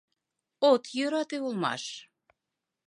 От 0.69 0.83
йӧрате 0.97 1.37
улмаш... 1.47 1.83